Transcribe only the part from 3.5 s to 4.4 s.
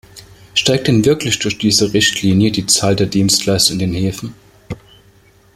in den Häfen?